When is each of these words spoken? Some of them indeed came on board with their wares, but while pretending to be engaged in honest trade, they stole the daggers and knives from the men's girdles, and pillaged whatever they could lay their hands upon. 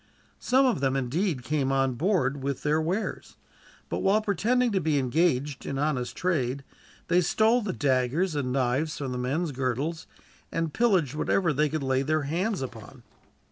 Some 0.39 0.65
of 0.65 0.79
them 0.79 0.95
indeed 0.95 1.43
came 1.43 1.71
on 1.71 1.93
board 1.93 2.41
with 2.41 2.63
their 2.63 2.81
wares, 2.81 3.35
but 3.87 3.99
while 3.99 4.19
pretending 4.19 4.71
to 4.71 4.81
be 4.81 4.97
engaged 4.97 5.63
in 5.63 5.77
honest 5.77 6.15
trade, 6.15 6.63
they 7.07 7.21
stole 7.21 7.61
the 7.61 7.71
daggers 7.71 8.33
and 8.33 8.51
knives 8.51 8.97
from 8.97 9.11
the 9.11 9.19
men's 9.19 9.51
girdles, 9.51 10.07
and 10.51 10.73
pillaged 10.73 11.13
whatever 11.13 11.53
they 11.53 11.69
could 11.69 11.83
lay 11.83 12.01
their 12.01 12.23
hands 12.23 12.63
upon. 12.63 13.03